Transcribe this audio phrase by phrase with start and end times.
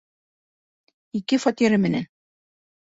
[1.21, 2.13] Ике фатиры менән.